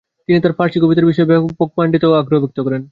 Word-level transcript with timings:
তিনি 0.29 0.37
তার 0.39 0.53
ফরাসি 0.57 0.77
কবিতার 0.79 1.05
বিষয়ে 1.05 1.29
ব্যাপক 1.31 1.69
পাণ্ডিত্য 1.77 2.05
ও 2.05 2.13
আগ্রহ 2.13 2.39
ব্যক্ত 2.39 2.57
করেন। 2.59 2.79